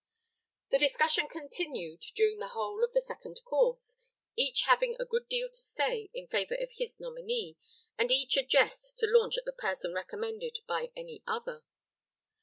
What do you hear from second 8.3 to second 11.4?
a jest to launch at the person recommended by any